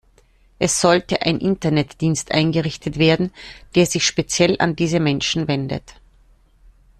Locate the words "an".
4.59-4.75